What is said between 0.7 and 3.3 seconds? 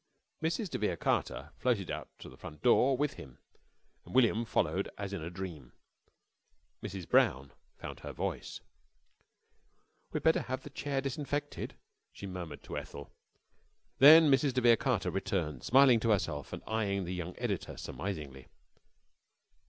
de Vere Carter floated out to the front door with